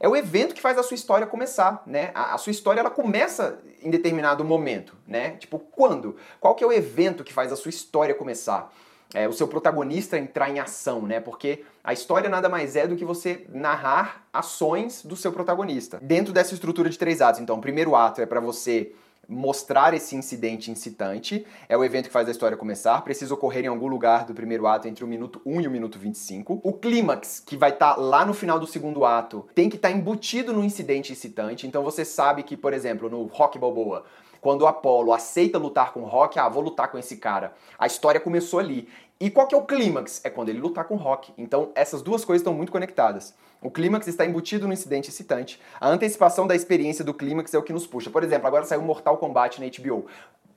é 0.00 0.08
o 0.08 0.16
evento 0.16 0.54
que 0.54 0.60
faz 0.60 0.78
a 0.78 0.82
sua 0.82 0.94
história 0.94 1.26
começar, 1.26 1.82
né? 1.86 2.10
A, 2.14 2.36
sua 2.38 2.50
história 2.50 2.80
ela 2.80 2.90
começa 2.90 3.60
em 3.82 3.90
determinado 3.90 4.44
momento, 4.44 4.96
né? 5.06 5.32
Tipo, 5.32 5.58
quando? 5.58 6.16
Qual 6.40 6.54
que 6.54 6.64
é 6.64 6.66
o 6.66 6.72
evento 6.72 7.24
que 7.24 7.32
faz 7.32 7.52
a 7.52 7.56
sua 7.56 7.68
história 7.68 8.14
começar? 8.14 8.72
É, 9.12 9.28
o 9.28 9.32
seu 9.32 9.46
protagonista 9.46 10.18
entrar 10.18 10.50
em 10.50 10.58
ação, 10.58 11.02
né? 11.02 11.20
Porque 11.20 11.64
a 11.84 11.92
história 11.92 12.28
nada 12.28 12.48
mais 12.48 12.74
é 12.74 12.86
do 12.86 12.96
que 12.96 13.04
você 13.04 13.46
narrar 13.48 14.26
ações 14.32 15.04
do 15.04 15.14
seu 15.14 15.32
protagonista. 15.32 16.00
Dentro 16.02 16.32
dessa 16.32 16.54
estrutura 16.54 16.90
de 16.90 16.98
três 16.98 17.20
atos, 17.20 17.40
então, 17.40 17.56
o 17.56 17.60
primeiro 17.60 17.94
ato 17.94 18.20
é 18.20 18.26
para 18.26 18.40
você 18.40 18.92
mostrar 19.28 19.94
esse 19.94 20.16
incidente 20.16 20.70
incitante. 20.70 21.46
É 21.68 21.76
o 21.76 21.84
evento 21.84 22.06
que 22.06 22.12
faz 22.12 22.28
a 22.28 22.30
história 22.30 22.56
começar. 22.56 23.02
Precisa 23.02 23.34
ocorrer 23.34 23.64
em 23.64 23.68
algum 23.68 23.86
lugar 23.86 24.24
do 24.24 24.34
primeiro 24.34 24.66
ato 24.66 24.88
entre 24.88 25.04
o 25.04 25.06
minuto 25.06 25.40
1 25.44 25.60
e 25.60 25.66
o 25.66 25.70
minuto 25.70 25.98
25. 25.98 26.60
O 26.62 26.72
clímax, 26.72 27.40
que 27.40 27.56
vai 27.56 27.70
estar 27.70 27.94
tá 27.94 28.00
lá 28.00 28.24
no 28.24 28.34
final 28.34 28.58
do 28.58 28.66
segundo 28.66 29.04
ato, 29.04 29.46
tem 29.54 29.68
que 29.68 29.76
estar 29.76 29.90
tá 29.90 29.94
embutido 29.94 30.52
no 30.52 30.64
incidente 30.64 31.12
incitante. 31.12 31.66
Então 31.66 31.82
você 31.82 32.04
sabe 32.04 32.42
que, 32.42 32.56
por 32.56 32.72
exemplo, 32.72 33.08
no 33.08 33.24
Rock 33.24 33.58
Balboa, 33.58 34.04
quando 34.44 34.60
o 34.60 34.66
Apollo 34.66 35.10
aceita 35.10 35.56
lutar 35.56 35.94
com 35.94 36.02
o 36.02 36.06
Rock, 36.06 36.38
ah, 36.38 36.50
vou 36.50 36.62
lutar 36.62 36.90
com 36.90 36.98
esse 36.98 37.16
cara. 37.16 37.54
A 37.78 37.86
história 37.86 38.20
começou 38.20 38.60
ali. 38.60 38.86
E 39.24 39.30
qual 39.30 39.46
que 39.46 39.54
é 39.54 39.58
o 39.58 39.62
clímax? 39.62 40.20
É 40.22 40.28
quando 40.28 40.50
ele 40.50 40.60
lutar 40.60 40.84
com 40.84 40.96
o 40.96 40.98
Rock. 40.98 41.32
Então 41.38 41.72
essas 41.74 42.02
duas 42.02 42.26
coisas 42.26 42.42
estão 42.42 42.52
muito 42.52 42.70
conectadas. 42.70 43.32
O 43.62 43.70
clímax 43.70 44.06
está 44.06 44.26
embutido 44.26 44.66
no 44.66 44.72
incidente 44.74 45.08
excitante. 45.08 45.58
A 45.80 45.88
antecipação 45.88 46.46
da 46.46 46.54
experiência 46.54 47.02
do 47.02 47.14
clímax 47.14 47.54
é 47.54 47.58
o 47.58 47.62
que 47.62 47.72
nos 47.72 47.86
puxa. 47.86 48.10
Por 48.10 48.22
exemplo, 48.22 48.46
agora 48.46 48.66
saiu 48.66 48.82
Mortal 48.82 49.16
Kombat 49.16 49.62
na 49.62 49.66
HBO. 49.66 50.04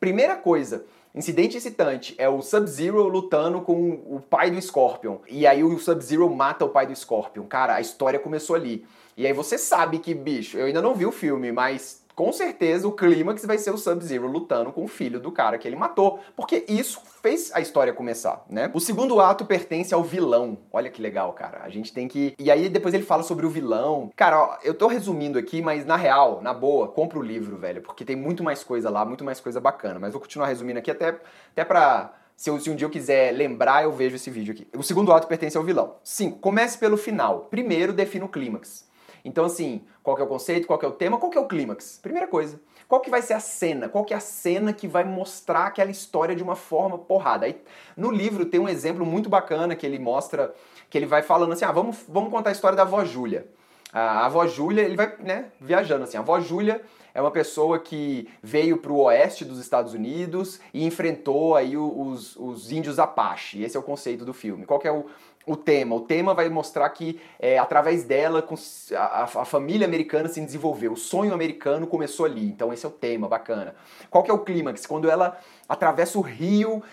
Primeira 0.01 0.35
coisa, 0.35 0.83
Incidente 1.15 1.55
excitante 1.55 2.13
é 2.17 2.27
o 2.27 2.41
Sub-Zero 2.41 3.07
lutando 3.07 3.61
com 3.61 4.01
o 4.05 4.21
pai 4.29 4.51
do 4.51 4.61
Scorpion. 4.61 5.19
E 5.29 5.47
aí 5.47 5.63
o 5.63 5.79
Sub-Zero 5.79 6.29
mata 6.29 6.65
o 6.65 6.69
pai 6.69 6.85
do 6.85 6.95
Scorpion. 6.95 7.43
Cara, 7.45 7.75
a 7.75 7.81
história 7.81 8.19
começou 8.19 8.53
ali. 8.53 8.85
E 9.15 9.25
aí 9.25 9.31
você 9.31 9.57
sabe 9.57 9.99
que, 9.99 10.13
bicho, 10.13 10.57
eu 10.57 10.65
ainda 10.65 10.81
não 10.81 10.93
vi 10.93 11.05
o 11.05 11.11
filme, 11.11 11.53
mas 11.53 12.03
com 12.17 12.33
certeza 12.33 12.87
o 12.87 12.91
clímax 12.91 13.45
vai 13.45 13.59
ser 13.59 13.69
o 13.69 13.77
Sub-Zero 13.77 14.25
lutando 14.25 14.71
com 14.71 14.83
o 14.83 14.87
filho 14.87 15.19
do 15.19 15.31
cara 15.31 15.55
que 15.59 15.67
ele 15.67 15.75
matou, 15.75 16.19
porque 16.35 16.65
isso 16.67 16.99
fez 17.21 17.51
a 17.53 17.61
história 17.61 17.93
começar, 17.93 18.43
né? 18.49 18.71
O 18.73 18.79
segundo 18.79 19.21
ato 19.21 19.45
pertence 19.45 19.93
ao 19.93 20.03
vilão. 20.03 20.57
Olha 20.73 20.89
que 20.89 20.99
legal, 20.99 21.31
cara. 21.33 21.61
A 21.61 21.69
gente 21.69 21.93
tem 21.93 22.07
que. 22.07 22.33
E 22.39 22.49
aí 22.49 22.69
depois 22.69 22.95
ele 22.95 23.03
fala 23.03 23.21
sobre 23.21 23.45
o 23.45 23.51
vilão. 23.51 24.09
Cara, 24.15 24.41
ó, 24.41 24.57
eu 24.63 24.73
tô 24.73 24.87
resumindo 24.87 25.37
aqui, 25.37 25.61
mas 25.61 25.85
na 25.85 25.95
real, 25.95 26.41
na 26.41 26.55
boa, 26.55 26.87
compra 26.87 27.19
o 27.19 27.21
livro, 27.21 27.55
velho, 27.55 27.83
porque 27.83 28.03
tem 28.03 28.15
muito 28.15 28.43
mais 28.43 28.63
coisa 28.63 28.89
lá, 28.89 29.05
muito 29.05 29.23
mais 29.23 29.39
coisa 29.39 29.61
bacana. 29.61 29.99
Mas 29.99 30.11
vou 30.11 30.19
continuar 30.19 30.47
resumindo 30.47 30.79
aqui 30.79 30.89
até, 30.89 31.19
até 31.51 31.63
pra. 31.63 32.15
Se, 32.35 32.49
eu, 32.49 32.59
se, 32.59 32.67
um 32.71 32.75
dia 32.75 32.85
eu 32.87 32.91
quiser 32.91 33.31
lembrar, 33.31 33.83
eu 33.83 33.91
vejo 33.91 34.15
esse 34.15 34.31
vídeo 34.31 34.55
aqui. 34.55 34.67
O 34.75 34.81
segundo 34.81 35.13
ato 35.13 35.27
pertence 35.27 35.55
ao 35.55 35.63
vilão. 35.63 35.97
5. 36.03 36.39
Comece 36.39 36.79
pelo 36.79 36.97
final. 36.97 37.41
Primeiro, 37.51 37.93
defina 37.93 38.25
o 38.25 38.29
clímax. 38.29 38.87
Então, 39.27 39.43
assim, 39.43 39.81
qual 40.01 40.15
que 40.15 40.21
é 40.21 40.25
o 40.25 40.27
conceito, 40.27 40.65
qual 40.65 40.79
que 40.79 40.85
é 40.85 40.87
o 40.87 40.93
tema, 40.93 41.17
qual 41.17 41.29
que 41.29 41.37
é 41.37 41.41
o 41.41 41.47
clímax? 41.49 41.99
Primeira 42.01 42.25
coisa. 42.27 42.61
Qual 42.87 43.01
que 43.01 43.09
vai 43.09 43.21
ser 43.21 43.33
a 43.33 43.41
cena? 43.41 43.89
Qual 43.89 44.05
que 44.05 44.13
é 44.13 44.17
a 44.17 44.21
cena 44.21 44.71
que 44.71 44.87
vai 44.87 45.03
mostrar 45.03 45.65
aquela 45.65 45.91
história 45.91 46.33
de 46.33 46.41
uma 46.41 46.55
forma 46.55 46.97
porrada? 46.97 47.45
Aí, 47.45 47.61
no 47.97 48.09
livro 48.09 48.45
tem 48.45 48.57
um 48.57 48.69
exemplo 48.69 49.05
muito 49.05 49.27
bacana 49.27 49.75
que 49.75 49.85
ele 49.85 49.99
mostra, 49.99 50.55
que 50.89 50.97
ele 50.97 51.05
vai 51.05 51.21
falando 51.21 51.51
assim, 51.51 51.65
ah, 51.65 51.73
vamos, 51.73 52.05
vamos 52.07 52.31
contar 52.31 52.51
a 52.51 52.53
história 52.53 52.77
da 52.77 52.83
avó 52.83 53.03
Júlia. 53.03 53.45
A 53.91 54.25
avó 54.27 54.47
Júlia, 54.47 54.83
ele 54.83 54.95
vai 54.95 55.13
né, 55.19 55.51
viajando 55.59 56.05
assim, 56.05 56.15
a 56.15 56.21
avó 56.21 56.39
Júlia 56.39 56.81
é 57.17 57.21
uma 57.21 57.31
pessoa 57.31 57.79
que 57.79 58.29
veio 58.43 58.77
para 58.77 58.91
o 58.91 58.99
oeste 58.99 59.43
dos 59.43 59.57
Estados 59.57 59.95
Unidos 59.95 60.59
e 60.71 60.85
enfrentou 60.85 61.55
aí 61.55 61.75
os, 61.75 62.35
os 62.35 62.71
índios 62.71 62.99
Apache. 62.99 63.63
Esse 63.63 63.75
é 63.75 63.79
o 63.79 63.83
conceito 63.83 64.23
do 64.23 64.35
filme. 64.35 64.67
Qual 64.67 64.79
é 64.83 64.91
o, 64.91 65.03
o 65.43 65.57
tema? 65.57 65.95
O 65.95 66.01
tema 66.01 66.35
vai 66.35 66.47
mostrar 66.47 66.87
que 66.91 67.19
é, 67.39 67.57
através 67.57 68.03
dela 68.03 68.47
a, 68.95 69.23
a, 69.23 69.45
família 69.45 69.87
americana 69.87 70.29
se 70.29 70.39
desenvolveu, 70.39 70.93
o 70.93 70.95
sonho 70.95 71.33
americano 71.33 71.87
começou 71.87 72.23
ali. 72.23 72.45
Então 72.45 72.71
esse 72.71 72.85
é 72.85 72.89
o 72.89 72.91
tema, 72.91 73.27
bacana. 73.27 73.73
Qual 74.11 74.23
que 74.23 74.29
é 74.29 74.33
o 74.33 74.43
clímax? 74.43 74.85
Quando 74.85 75.09
ela 75.09 75.39
atravessa 75.67 76.19
o 76.19 76.21
rio 76.21 76.83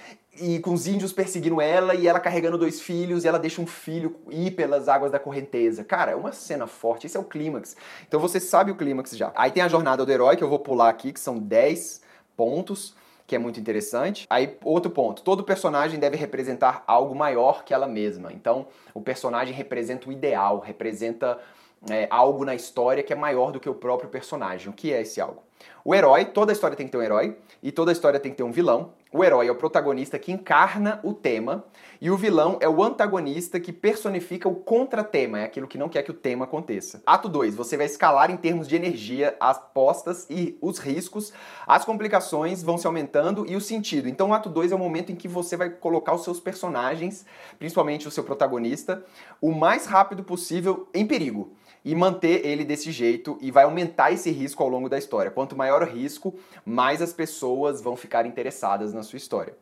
e 0.40 0.58
com 0.58 0.72
os 0.72 0.86
índios 0.86 1.12
perseguindo 1.12 1.60
ela 1.60 1.94
e 1.94 2.06
ela 2.06 2.20
carregando 2.20 2.58
dois 2.58 2.80
filhos 2.80 3.24
e 3.24 3.28
ela 3.28 3.38
deixa 3.38 3.60
um 3.60 3.66
filho 3.66 4.16
ir 4.30 4.52
pelas 4.52 4.88
águas 4.88 5.12
da 5.12 5.18
correnteza. 5.18 5.84
Cara, 5.84 6.12
é 6.12 6.14
uma 6.14 6.32
cena 6.32 6.66
forte, 6.66 7.06
esse 7.06 7.16
é 7.16 7.20
o 7.20 7.24
clímax. 7.24 7.76
Então 8.06 8.18
você 8.20 8.40
sabe 8.40 8.70
o 8.70 8.76
clímax 8.76 9.16
já. 9.16 9.32
Aí 9.34 9.50
tem 9.50 9.62
a 9.62 9.68
jornada 9.68 10.04
do 10.04 10.12
herói, 10.12 10.36
que 10.36 10.44
eu 10.44 10.48
vou 10.48 10.58
pular 10.58 10.88
aqui, 10.88 11.12
que 11.12 11.20
são 11.20 11.38
10 11.38 12.02
pontos, 12.36 12.94
que 13.26 13.34
é 13.34 13.38
muito 13.38 13.58
interessante. 13.58 14.26
Aí, 14.28 14.56
outro 14.62 14.90
ponto, 14.90 15.22
todo 15.22 15.42
personagem 15.44 15.98
deve 15.98 16.16
representar 16.16 16.84
algo 16.86 17.14
maior 17.14 17.64
que 17.64 17.72
ela 17.72 17.86
mesma. 17.86 18.32
Então, 18.32 18.66
o 18.92 19.00
personagem 19.00 19.54
representa 19.54 20.08
o 20.08 20.12
ideal, 20.12 20.60
representa 20.60 21.38
é, 21.90 22.06
algo 22.10 22.44
na 22.44 22.54
história 22.54 23.02
que 23.02 23.12
é 23.12 23.16
maior 23.16 23.50
do 23.50 23.60
que 23.60 23.68
o 23.68 23.74
próprio 23.74 24.08
personagem. 24.08 24.68
O 24.68 24.72
que 24.72 24.92
é 24.92 25.02
esse 25.02 25.20
algo? 25.20 25.42
O 25.84 25.94
herói, 25.94 26.24
toda 26.26 26.52
história 26.52 26.76
tem 26.76 26.86
que 26.86 26.92
ter 26.92 26.98
um 26.98 27.02
herói, 27.02 27.36
e 27.62 27.72
toda 27.72 27.92
história 27.92 28.20
tem 28.20 28.30
que 28.30 28.36
ter 28.36 28.42
um 28.42 28.52
vilão. 28.52 28.92
O 29.16 29.22
herói 29.22 29.46
é 29.46 29.52
o 29.52 29.54
protagonista 29.54 30.18
que 30.18 30.32
encarna 30.32 30.98
o 31.04 31.14
tema, 31.14 31.64
e 32.00 32.10
o 32.10 32.16
vilão 32.16 32.58
é 32.60 32.68
o 32.68 32.82
antagonista 32.82 33.60
que 33.60 33.72
personifica 33.72 34.48
o 34.48 34.56
contratema, 34.56 35.38
é 35.38 35.44
aquilo 35.44 35.68
que 35.68 35.78
não 35.78 35.88
quer 35.88 36.02
que 36.02 36.10
o 36.10 36.14
tema 36.14 36.46
aconteça. 36.46 37.00
Ato 37.06 37.28
2, 37.28 37.54
você 37.54 37.76
vai 37.76 37.86
escalar 37.86 38.28
em 38.28 38.36
termos 38.36 38.66
de 38.66 38.74
energia 38.74 39.36
as 39.38 39.56
postas 39.72 40.26
e 40.28 40.58
os 40.60 40.80
riscos, 40.80 41.32
as 41.64 41.84
complicações 41.84 42.60
vão 42.60 42.76
se 42.76 42.88
aumentando 42.88 43.46
e 43.48 43.54
o 43.54 43.60
sentido. 43.60 44.08
Então, 44.08 44.30
o 44.30 44.34
ato 44.34 44.48
2 44.48 44.72
é 44.72 44.74
o 44.74 44.80
momento 44.80 45.12
em 45.12 45.14
que 45.14 45.28
você 45.28 45.56
vai 45.56 45.70
colocar 45.70 46.12
os 46.12 46.24
seus 46.24 46.40
personagens, 46.40 47.24
principalmente 47.56 48.08
o 48.08 48.10
seu 48.10 48.24
protagonista, 48.24 49.04
o 49.40 49.52
mais 49.52 49.86
rápido 49.86 50.24
possível 50.24 50.88
em 50.92 51.06
perigo 51.06 51.52
e 51.84 51.94
manter 51.94 52.46
ele 52.46 52.64
desse 52.64 52.90
jeito 52.90 53.36
e 53.40 53.50
vai 53.50 53.64
aumentar 53.64 54.10
esse 54.10 54.30
risco 54.30 54.62
ao 54.62 54.68
longo 54.68 54.88
da 54.88 54.96
história. 54.96 55.30
Quanto 55.30 55.56
maior 55.56 55.82
o 55.82 55.86
risco, 55.86 56.34
mais 56.64 57.02
as 57.02 57.12
pessoas 57.12 57.82
vão 57.82 57.96
ficar 57.96 58.24
interessadas 58.24 58.92
na 58.92 59.02
sua 59.02 59.16
história. 59.16 59.54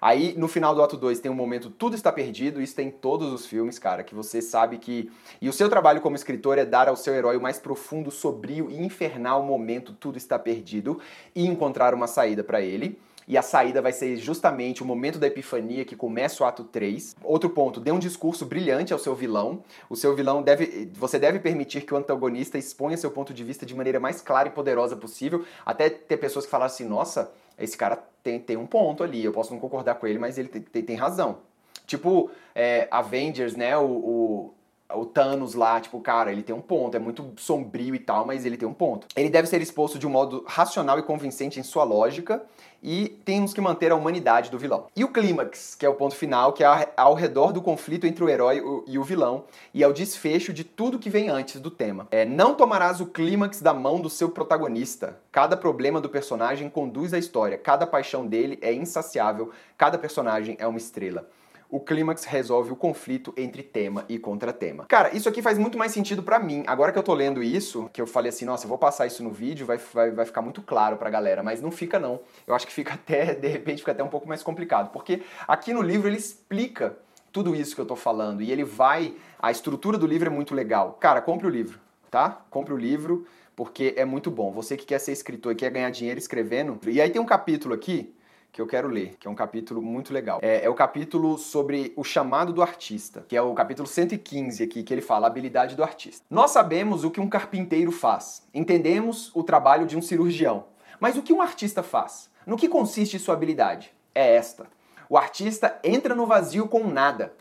Aí, 0.00 0.34
no 0.36 0.46
final 0.46 0.74
do 0.74 0.82
ato 0.82 0.96
2, 0.96 1.18
tem 1.18 1.30
um 1.30 1.34
momento 1.34 1.70
tudo 1.70 1.96
está 1.96 2.12
perdido, 2.12 2.62
isso 2.62 2.74
tem 2.74 2.86
em 2.86 2.90
todos 2.90 3.32
os 3.32 3.46
filmes, 3.46 3.78
cara, 3.80 4.04
que 4.04 4.14
você 4.14 4.40
sabe 4.40 4.78
que. 4.78 5.10
E 5.40 5.48
o 5.48 5.52
seu 5.52 5.68
trabalho 5.68 6.00
como 6.00 6.14
escritor 6.14 6.56
é 6.56 6.64
dar 6.64 6.88
ao 6.88 6.96
seu 6.96 7.14
herói 7.14 7.36
o 7.36 7.40
mais 7.40 7.58
profundo, 7.58 8.10
sobrio 8.10 8.70
e 8.70 8.80
infernal 8.80 9.42
momento 9.42 9.92
tudo 9.92 10.16
está 10.16 10.38
perdido 10.38 11.00
e 11.34 11.46
encontrar 11.46 11.94
uma 11.94 12.06
saída 12.06 12.44
para 12.44 12.60
ele 12.60 12.98
e 13.28 13.36
a 13.36 13.42
saída 13.42 13.82
vai 13.82 13.92
ser 13.92 14.16
justamente 14.16 14.82
o 14.82 14.86
momento 14.86 15.18
da 15.18 15.26
epifania 15.26 15.84
que 15.84 15.94
começa 15.94 16.42
o 16.42 16.46
ato 16.46 16.64
3. 16.64 17.14
Outro 17.22 17.50
ponto, 17.50 17.78
dê 17.78 17.92
um 17.92 17.98
discurso 17.98 18.46
brilhante 18.46 18.90
ao 18.90 18.98
seu 18.98 19.14
vilão. 19.14 19.62
O 19.90 19.94
seu 19.94 20.16
vilão 20.16 20.42
deve, 20.42 20.90
você 20.94 21.18
deve 21.18 21.38
permitir 21.38 21.82
que 21.82 21.92
o 21.92 21.96
antagonista 21.98 22.56
exponha 22.56 22.96
seu 22.96 23.10
ponto 23.10 23.34
de 23.34 23.44
vista 23.44 23.66
de 23.66 23.74
maneira 23.74 24.00
mais 24.00 24.22
clara 24.22 24.48
e 24.48 24.52
poderosa 24.52 24.96
possível, 24.96 25.44
até 25.66 25.90
ter 25.90 26.16
pessoas 26.16 26.46
que 26.46 26.50
falam 26.50 26.66
assim: 26.66 26.86
"Nossa, 26.86 27.30
esse 27.58 27.76
cara 27.76 28.02
tem, 28.22 28.40
tem 28.40 28.56
um 28.56 28.66
ponto 28.66 29.04
ali, 29.04 29.22
eu 29.22 29.32
posso 29.32 29.52
não 29.52 29.60
concordar 29.60 29.96
com 29.96 30.06
ele, 30.06 30.18
mas 30.18 30.38
ele 30.38 30.48
tem, 30.48 30.62
tem, 30.62 30.82
tem 30.82 30.96
razão". 30.96 31.40
Tipo, 31.86 32.30
é, 32.54 32.88
Avengers, 32.90 33.54
né? 33.54 33.76
O, 33.76 33.84
o 33.84 34.54
o 34.94 35.04
Thanos 35.04 35.54
lá, 35.54 35.80
tipo, 35.80 36.00
cara, 36.00 36.32
ele 36.32 36.42
tem 36.42 36.54
um 36.54 36.60
ponto, 36.60 36.96
é 36.96 37.00
muito 37.00 37.32
sombrio 37.36 37.94
e 37.94 37.98
tal, 37.98 38.26
mas 38.26 38.46
ele 38.46 38.56
tem 38.56 38.66
um 38.66 38.72
ponto. 38.72 39.06
Ele 39.14 39.28
deve 39.28 39.46
ser 39.46 39.60
exposto 39.60 39.98
de 39.98 40.06
um 40.06 40.10
modo 40.10 40.44
racional 40.46 40.98
e 40.98 41.02
convincente 41.02 41.60
em 41.60 41.62
sua 41.62 41.84
lógica, 41.84 42.42
e 42.82 43.08
temos 43.24 43.52
que 43.52 43.60
manter 43.60 43.90
a 43.90 43.96
humanidade 43.96 44.50
do 44.50 44.58
vilão. 44.58 44.86
E 44.94 45.04
o 45.04 45.08
clímax, 45.08 45.74
que 45.74 45.84
é 45.84 45.88
o 45.88 45.94
ponto 45.94 46.14
final, 46.14 46.52
que 46.52 46.62
é 46.62 46.92
ao 46.96 47.14
redor 47.14 47.52
do 47.52 47.60
conflito 47.60 48.06
entre 48.06 48.22
o 48.22 48.28
herói 48.28 48.62
e 48.86 48.98
o 48.98 49.02
vilão, 49.02 49.44
e 49.74 49.82
é 49.82 49.88
o 49.88 49.92
desfecho 49.92 50.52
de 50.52 50.64
tudo 50.64 50.98
que 50.98 51.10
vem 51.10 51.28
antes 51.28 51.60
do 51.60 51.70
tema. 51.70 52.06
É, 52.10 52.24
não 52.24 52.54
tomarás 52.54 53.00
o 53.00 53.06
clímax 53.06 53.60
da 53.60 53.74
mão 53.74 54.00
do 54.00 54.08
seu 54.08 54.30
protagonista. 54.30 55.18
Cada 55.32 55.56
problema 55.56 56.00
do 56.00 56.08
personagem 56.08 56.70
conduz 56.70 57.12
à 57.12 57.18
história, 57.18 57.58
cada 57.58 57.86
paixão 57.86 58.26
dele 58.26 58.58
é 58.62 58.72
insaciável, 58.72 59.50
cada 59.76 59.98
personagem 59.98 60.56
é 60.58 60.66
uma 60.66 60.78
estrela 60.78 61.28
o 61.70 61.78
clímax 61.78 62.24
resolve 62.24 62.72
o 62.72 62.76
conflito 62.76 63.32
entre 63.36 63.62
tema 63.62 64.04
e 64.08 64.18
contratema. 64.18 64.86
Cara, 64.86 65.14
isso 65.14 65.28
aqui 65.28 65.42
faz 65.42 65.58
muito 65.58 65.76
mais 65.76 65.92
sentido 65.92 66.22
para 66.22 66.38
mim. 66.38 66.64
Agora 66.66 66.92
que 66.92 66.98
eu 66.98 67.02
tô 67.02 67.12
lendo 67.12 67.42
isso, 67.42 67.90
que 67.92 68.00
eu 68.00 68.06
falei 68.06 68.30
assim, 68.30 68.44
nossa, 68.44 68.64
eu 68.64 68.68
vou 68.68 68.78
passar 68.78 69.06
isso 69.06 69.22
no 69.22 69.30
vídeo, 69.30 69.66
vai, 69.66 69.76
vai, 69.76 70.10
vai 70.10 70.24
ficar 70.24 70.40
muito 70.40 70.62
claro 70.62 70.96
pra 70.96 71.10
galera, 71.10 71.42
mas 71.42 71.60
não 71.60 71.70
fica 71.70 71.98
não. 71.98 72.20
Eu 72.46 72.54
acho 72.54 72.66
que 72.66 72.72
fica 72.72 72.94
até, 72.98 73.34
de 73.34 73.48
repente, 73.48 73.78
fica 73.78 73.92
até 73.92 74.02
um 74.02 74.08
pouco 74.08 74.26
mais 74.26 74.42
complicado, 74.42 74.90
porque 74.90 75.22
aqui 75.46 75.74
no 75.74 75.82
livro 75.82 76.08
ele 76.08 76.16
explica 76.16 76.96
tudo 77.30 77.54
isso 77.54 77.74
que 77.74 77.80
eu 77.80 77.86
tô 77.86 77.96
falando 77.96 78.42
e 78.42 78.50
ele 78.50 78.64
vai, 78.64 79.14
a 79.38 79.50
estrutura 79.50 79.98
do 79.98 80.06
livro 80.06 80.28
é 80.28 80.32
muito 80.32 80.54
legal. 80.54 80.96
Cara, 80.98 81.20
compre 81.20 81.46
o 81.46 81.50
livro, 81.50 81.78
tá? 82.10 82.40
Compre 82.48 82.72
o 82.72 82.76
livro, 82.76 83.26
porque 83.54 83.92
é 83.96 84.06
muito 84.06 84.30
bom. 84.30 84.52
Você 84.52 84.76
que 84.76 84.86
quer 84.86 84.98
ser 84.98 85.12
escritor 85.12 85.52
e 85.52 85.56
quer 85.56 85.70
ganhar 85.70 85.90
dinheiro 85.90 86.18
escrevendo, 86.18 86.80
e 86.86 86.98
aí 87.00 87.10
tem 87.10 87.20
um 87.20 87.26
capítulo 87.26 87.74
aqui 87.74 88.14
que 88.52 88.60
eu 88.60 88.66
quero 88.66 88.88
ler, 88.88 89.16
que 89.18 89.28
é 89.28 89.30
um 89.30 89.34
capítulo 89.34 89.80
muito 89.80 90.12
legal. 90.12 90.40
É, 90.42 90.64
é, 90.64 90.68
o 90.68 90.74
capítulo 90.74 91.38
sobre 91.38 91.92
o 91.96 92.02
chamado 92.02 92.52
do 92.52 92.62
artista, 92.62 93.24
que 93.28 93.36
é 93.36 93.42
o 93.42 93.54
capítulo 93.54 93.86
115 93.86 94.62
aqui, 94.62 94.82
que 94.82 94.92
ele 94.92 95.02
fala 95.02 95.26
a 95.26 95.30
habilidade 95.30 95.76
do 95.76 95.82
artista. 95.82 96.24
Nós 96.30 96.50
sabemos 96.50 97.04
o 97.04 97.10
que 97.10 97.20
um 97.20 97.28
carpinteiro 97.28 97.92
faz, 97.92 98.42
entendemos 98.52 99.30
o 99.34 99.42
trabalho 99.42 99.86
de 99.86 99.96
um 99.96 100.02
cirurgião. 100.02 100.64
Mas 100.98 101.16
o 101.16 101.22
que 101.22 101.32
um 101.32 101.42
artista 101.42 101.82
faz? 101.82 102.28
No 102.44 102.56
que 102.56 102.68
consiste 102.68 103.18
sua 103.18 103.34
habilidade? 103.34 103.92
É 104.14 104.34
esta. 104.34 104.66
O 105.08 105.16
artista 105.16 105.78
entra 105.84 106.14
no 106.14 106.26
vazio 106.26 106.66
com 106.66 106.86
nada 106.88 107.32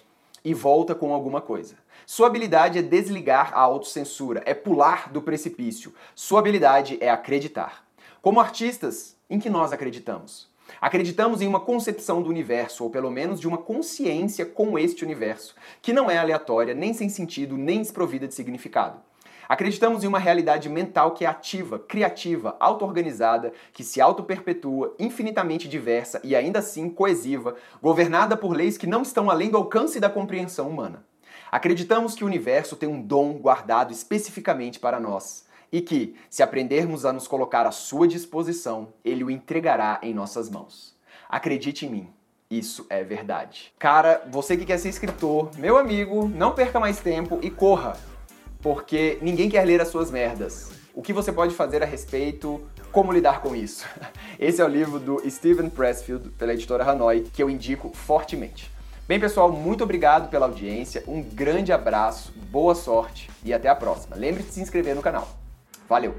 e 0.44 0.54
volta 0.54 0.94
com 0.94 1.14
alguma 1.14 1.42
coisa. 1.42 1.76
Sua 2.06 2.28
habilidade 2.28 2.80
é 2.80 2.82
desligar 2.82 3.52
a 3.54 3.60
autocensura, 3.60 4.42
é 4.46 4.54
pular 4.54 5.12
do 5.12 5.22
precipício. 5.22 5.94
Sua 6.16 6.40
habilidade 6.40 6.98
é 7.02 7.10
acreditar. 7.10 7.86
Como 8.22 8.40
artistas, 8.40 9.18
em 9.30 9.40
que 9.40 9.50
nós 9.50 9.74
acreditamos? 9.74 10.50
Acreditamos 10.82 11.42
em 11.42 11.48
uma 11.48 11.60
concepção 11.60 12.22
do 12.22 12.30
universo, 12.30 12.84
ou 12.84 12.90
pelo 12.90 13.10
menos 13.10 13.40
de 13.40 13.48
uma 13.48 13.58
consciência 13.58 14.46
com 14.46 14.78
este 14.78 15.04
universo, 15.04 15.56
que 15.82 15.94
não 15.94 16.10
é 16.10 16.18
aleatória, 16.18 16.74
nem 16.74 16.94
sem 16.94 17.10
sentido, 17.10 17.58
nem 17.58 17.80
desprovida 17.80 18.28
de 18.28 18.34
significado. 18.34 19.00
Acreditamos 19.50 20.04
em 20.04 20.08
uma 20.08 20.20
realidade 20.20 20.68
mental 20.68 21.12
que 21.12 21.24
é 21.24 21.28
ativa, 21.28 21.80
criativa, 21.80 22.58
auto-organizada, 22.60 23.54
que 23.72 23.84
se 23.84 24.02
auto-perpetua, 24.02 24.94
infinitamente 25.00 25.70
diversa 25.70 26.20
e 26.24 26.36
ainda 26.36 26.60
assim 26.60 26.90
coesiva, 26.90 27.56
governada 27.82 28.36
por 28.36 28.54
leis 28.54 28.78
que 28.78 28.86
não 28.86 29.04
estão 29.04 29.30
além 29.30 29.50
do 29.50 29.58
alcance 29.58 30.02
da 30.02 30.10
compreensão 30.10 30.68
humana. 30.68 31.06
Acreditamos 31.50 32.14
que 32.14 32.26
o 32.26 32.28
universo 32.28 32.76
tem 32.76 32.90
um 32.90 33.02
dom 33.02 33.34
guardado 33.34 33.94
especificamente 33.94 34.80
para 34.80 35.00
nós 35.00 35.47
e 35.72 35.82
que, 35.82 36.16
se 36.30 36.42
aprendermos 36.42 37.06
a 37.06 37.14
nos 37.14 37.28
colocar 37.28 37.66
à 37.66 37.72
sua 37.72 38.08
disposição, 38.08 38.94
ele 39.04 39.24
o 39.24 39.30
entregará 39.30 40.00
em 40.02 40.14
nossas 40.14 40.50
mãos. 40.50 40.96
Acredite 41.30 41.86
em 41.86 41.90
mim. 41.90 42.14
Isso 42.50 42.86
é 42.90 43.04
verdade. 43.04 43.74
Cara, 43.78 44.26
você 44.32 44.56
que 44.56 44.66
quer 44.66 44.78
ser 44.78 44.90
escritor, 44.90 45.52
meu 45.58 45.78
amigo, 45.78 46.30
não 46.30 46.54
perca 46.54 46.80
mais 46.80 47.00
tempo 47.00 47.40
e 47.42 47.50
corra, 47.50 47.98
porque 48.62 49.18
ninguém 49.22 49.50
quer 49.50 49.66
ler 49.66 49.82
as 49.82 49.90
suas 49.90 50.10
merdas. 50.10 50.72
O 50.94 51.02
que 51.02 51.12
você 51.12 51.32
pode 51.32 51.54
fazer 51.54 51.84
a 51.84 51.86
respeito, 51.86 52.62
como 52.92 53.12
lidar 53.12 53.42
com 53.42 53.56
isso? 53.56 53.86
Esse 54.40 54.62
é 54.62 54.66
o 54.66 54.70
livro 54.70 54.98
do 54.98 55.30
Steven 55.30 55.70
Pressfield, 55.70 56.30
pela 56.32 56.54
editora 56.54 56.90
Hanoi, 56.90 57.22
que 57.22 57.44
eu 57.44 57.50
indico 57.50 57.92
fortemente. 57.94 58.72
Bem, 59.08 59.20
pessoal, 59.20 59.52
muito 59.52 59.84
obrigado 59.84 60.30
pela 60.30 60.46
audiência, 60.46 61.04
um 61.08 61.22
grande 61.22 61.72
abraço, 61.72 62.34
boa 62.50 62.76
sorte 62.76 63.30
e 63.44 63.54
até 63.54 63.70
a 63.70 63.76
próxima. 63.76 64.16
Lembre-se 64.16 64.50
de 64.50 64.54
se 64.56 64.62
inscrever 64.62 64.96
no 64.96 65.02
canal. 65.02 65.47
Valeu! 65.90 66.14